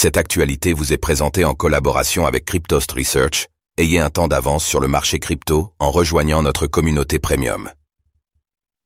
Cette 0.00 0.16
actualité 0.16 0.74
vous 0.74 0.92
est 0.92 0.96
présentée 0.96 1.44
en 1.44 1.54
collaboration 1.54 2.24
avec 2.24 2.44
Cryptost 2.44 2.92
Research. 2.92 3.48
Ayez 3.78 3.98
un 3.98 4.10
temps 4.10 4.28
d'avance 4.28 4.64
sur 4.64 4.78
le 4.78 4.86
marché 4.86 5.18
crypto 5.18 5.74
en 5.80 5.90
rejoignant 5.90 6.40
notre 6.40 6.68
communauté 6.68 7.18
premium. 7.18 7.68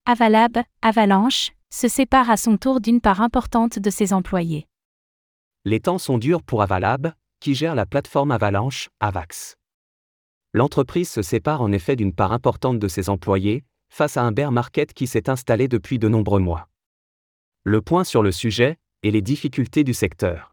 Avalab, 0.06 0.62
Avalanche, 0.80 1.50
se 1.68 1.86
sépare 1.86 2.30
à 2.30 2.38
son 2.38 2.56
tour 2.56 2.80
d'une 2.80 3.02
part 3.02 3.20
importante 3.20 3.78
de 3.78 3.90
ses 3.90 4.14
employés. 4.14 4.66
Les 5.66 5.80
temps 5.80 5.98
sont 5.98 6.16
durs 6.16 6.42
pour 6.42 6.62
Avalab, 6.62 7.12
qui 7.40 7.54
gère 7.54 7.74
la 7.74 7.84
plateforme 7.84 8.30
Avalanche, 8.30 8.88
Avax. 8.98 9.56
L'entreprise 10.54 11.10
se 11.10 11.20
sépare 11.20 11.60
en 11.60 11.72
effet 11.72 11.94
d'une 11.94 12.14
part 12.14 12.32
importante 12.32 12.78
de 12.78 12.88
ses 12.88 13.10
employés, 13.10 13.64
face 13.90 14.16
à 14.16 14.22
un 14.22 14.32
bear 14.32 14.50
market 14.50 14.94
qui 14.94 15.06
s'est 15.06 15.28
installé 15.28 15.68
depuis 15.68 15.98
de 15.98 16.08
nombreux 16.08 16.40
mois. 16.40 16.70
Le 17.64 17.82
point 17.82 18.04
sur 18.04 18.22
le 18.22 18.32
sujet, 18.32 18.78
et 19.02 19.10
les 19.10 19.20
difficultés 19.20 19.84
du 19.84 19.92
secteur. 19.92 20.51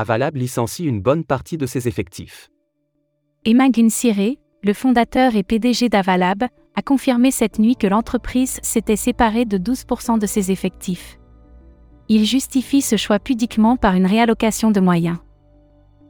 Avalab 0.00 0.34
licencie 0.34 0.86
une 0.86 1.02
bonne 1.02 1.24
partie 1.24 1.58
de 1.58 1.66
ses 1.66 1.86
effectifs. 1.86 2.48
Emma 3.44 3.68
Gunsire, 3.68 4.36
le 4.62 4.72
fondateur 4.72 5.36
et 5.36 5.42
PDG 5.42 5.90
d'Avalab, 5.90 6.44
a 6.74 6.82
confirmé 6.82 7.30
cette 7.30 7.58
nuit 7.58 7.76
que 7.76 7.86
l'entreprise 7.86 8.60
s'était 8.62 8.96
séparée 8.96 9.44
de 9.44 9.58
12% 9.58 10.18
de 10.18 10.26
ses 10.26 10.50
effectifs. 10.50 11.18
Il 12.08 12.24
justifie 12.24 12.80
ce 12.80 12.96
choix 12.96 13.18
pudiquement 13.18 13.76
par 13.76 13.94
une 13.94 14.06
réallocation 14.06 14.70
de 14.70 14.80
moyens. 14.80 15.18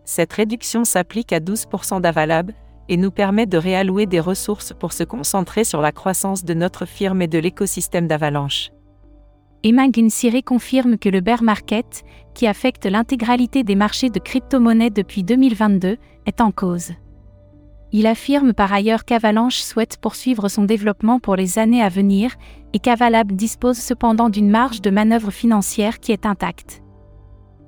Cette 0.05 0.35
réduction 0.35 0.85
s'applique 0.85 1.33
à 1.33 1.41
12% 1.41 2.01
d'Avalab 2.01 2.53
et 2.89 2.97
nous 2.97 3.11
permet 3.11 3.47
de 3.47 3.59
réallouer 3.59 4.07
des 4.07 4.21
ressources 4.21 4.73
pour 4.73 4.93
se 4.93 5.03
concentrer 5.03 5.65
sur 5.65 5.81
la 5.81 5.91
croissance 5.91 6.45
de 6.45 6.55
notre 6.55 6.87
firme 6.87 7.23
et 7.23 7.29
de 7.29 7.41
l'écosystème 7.41 8.07
d'Avalanche. 8.07 8.71
Emma 9.63 9.89
Gunsire 9.89 10.43
confirme 10.43 10.97
que 10.97 11.11
le 11.11 11.21
bear 11.21 11.43
market, 11.43 12.03
qui 12.33 12.47
affecte 12.47 12.87
l'intégralité 12.87 13.63
des 13.63 13.75
marchés 13.75 14.09
de 14.09 14.19
crypto-monnaies 14.19 14.89
depuis 14.89 15.23
2022, 15.23 15.99
est 16.25 16.41
en 16.41 16.51
cause. 16.51 16.93
Il 17.93 18.07
affirme 18.07 18.55
par 18.55 18.73
ailleurs 18.73 19.05
qu'Avalanche 19.05 19.59
souhaite 19.59 19.99
poursuivre 19.99 20.49
son 20.49 20.65
développement 20.65 21.21
pour 21.21 21.37
les 21.37 21.59
années 21.59 21.83
à 21.83 21.91
venir 21.91 22.37
et 22.73 22.79
qu'Avalab 22.79 23.33
dispose 23.33 23.77
cependant 23.77 24.31
d'une 24.31 24.49
marge 24.49 24.81
de 24.81 24.91
manœuvre 24.91 25.31
financière 25.31 26.01
qui 26.01 26.13
est 26.13 26.25
intacte. 26.25 26.83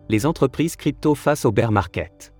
Les 0.08 0.24
entreprises 0.24 0.76
crypto 0.76 1.14
face 1.14 1.44
au 1.44 1.52
bear 1.52 1.72
market. 1.72 2.32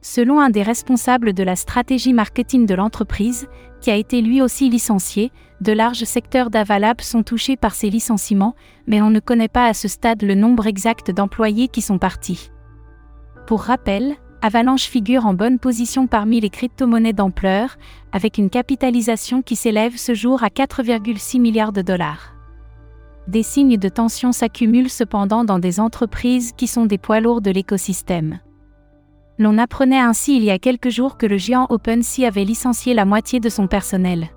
Selon 0.00 0.38
un 0.40 0.50
des 0.50 0.62
responsables 0.62 1.32
de 1.32 1.42
la 1.42 1.56
stratégie 1.56 2.12
marketing 2.12 2.66
de 2.66 2.74
l'entreprise, 2.74 3.48
qui 3.80 3.90
a 3.90 3.96
été 3.96 4.22
lui 4.22 4.40
aussi 4.40 4.70
licencié, 4.70 5.32
de 5.60 5.72
larges 5.72 6.04
secteurs 6.04 6.50
d'Avalab 6.50 7.00
sont 7.00 7.24
touchés 7.24 7.56
par 7.56 7.74
ces 7.74 7.90
licenciements, 7.90 8.54
mais 8.86 9.02
on 9.02 9.10
ne 9.10 9.20
connaît 9.20 9.48
pas 9.48 9.66
à 9.66 9.74
ce 9.74 9.88
stade 9.88 10.22
le 10.22 10.34
nombre 10.34 10.66
exact 10.68 11.10
d'employés 11.10 11.68
qui 11.68 11.82
sont 11.82 11.98
partis. 11.98 12.50
Pour 13.46 13.62
rappel, 13.62 14.14
Avalanche 14.40 14.84
figure 14.84 15.26
en 15.26 15.34
bonne 15.34 15.58
position 15.58 16.06
parmi 16.06 16.40
les 16.40 16.50
crypto-monnaies 16.50 17.12
d'ampleur, 17.12 17.76
avec 18.12 18.38
une 18.38 18.50
capitalisation 18.50 19.42
qui 19.42 19.56
s'élève 19.56 19.96
ce 19.96 20.14
jour 20.14 20.44
à 20.44 20.48
4,6 20.48 21.40
milliards 21.40 21.72
de 21.72 21.82
dollars. 21.82 22.34
Des 23.26 23.42
signes 23.42 23.78
de 23.78 23.88
tension 23.88 24.30
s'accumulent 24.30 24.90
cependant 24.90 25.44
dans 25.44 25.58
des 25.58 25.80
entreprises 25.80 26.52
qui 26.56 26.68
sont 26.68 26.86
des 26.86 26.98
poids 26.98 27.20
lourds 27.20 27.40
de 27.40 27.50
l'écosystème. 27.50 28.38
L'on 29.38 29.56
apprenait 29.56 30.00
ainsi 30.00 30.36
il 30.36 30.42
y 30.42 30.50
a 30.50 30.58
quelques 30.58 30.88
jours 30.88 31.16
que 31.16 31.26
le 31.26 31.36
géant 31.36 31.66
OpenSea 31.70 32.26
avait 32.26 32.44
licencié 32.44 32.92
la 32.92 33.04
moitié 33.04 33.38
de 33.38 33.48
son 33.48 33.68
personnel. 33.68 34.30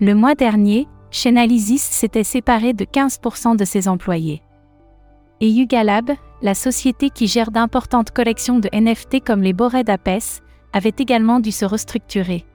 Le 0.00 0.14
mois 0.14 0.34
dernier, 0.34 0.88
Chainalysis 1.10 1.82
s'était 1.82 2.24
séparé 2.24 2.72
de 2.72 2.84
15% 2.84 3.56
de 3.56 3.64
ses 3.64 3.86
employés. 3.86 4.42
Et 5.40 5.50
Yugalab, 5.50 6.10
la 6.40 6.54
société 6.54 7.10
qui 7.10 7.26
gère 7.26 7.50
d'importantes 7.50 8.10
collections 8.10 8.58
de 8.58 8.70
NFT 8.72 9.24
comme 9.24 9.42
les 9.42 9.52
Bored 9.52 9.88
Apes, 9.90 10.40
avait 10.72 10.94
également 10.98 11.40
dû 11.40 11.52
se 11.52 11.64
restructurer. 11.64 12.46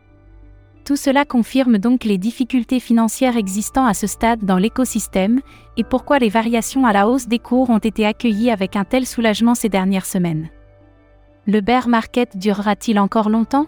Tout 0.85 0.95
cela 0.95 1.23
confirme 1.23 1.77
donc 1.77 2.03
les 2.03 2.17
difficultés 2.17 2.79
financières 2.79 3.37
existant 3.37 3.85
à 3.85 3.93
ce 3.93 4.07
stade 4.07 4.43
dans 4.43 4.57
l'écosystème 4.57 5.39
et 5.77 5.83
pourquoi 5.83 6.19
les 6.19 6.29
variations 6.29 6.85
à 6.85 6.93
la 6.93 7.07
hausse 7.07 7.27
des 7.27 7.39
cours 7.39 7.69
ont 7.69 7.77
été 7.77 8.05
accueillies 8.05 8.51
avec 8.51 8.75
un 8.75 8.83
tel 8.83 9.05
soulagement 9.05 9.55
ces 9.55 9.69
dernières 9.69 10.05
semaines. 10.05 10.49
Le 11.45 11.59
bear 11.59 11.89
market 11.89 12.37
durera-t-il 12.37 12.97
encore 12.97 13.29
longtemps? 13.29 13.67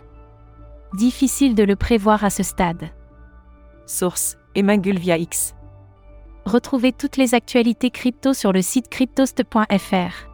Difficile 0.93 1.55
de 1.55 1.63
le 1.63 1.75
prévoir 1.75 2.23
à 2.23 2.29
ce 2.29 2.41
stade. 2.41 2.89
Source 3.85 4.37
Emangulvia 4.55 5.17
X. 5.17 5.55
Retrouvez 6.45 6.93
toutes 6.93 7.17
les 7.17 7.35
actualités 7.35 7.89
crypto 7.89 8.33
sur 8.33 8.53
le 8.53 8.61
site 8.61 8.87
cryptost.fr. 8.87 10.29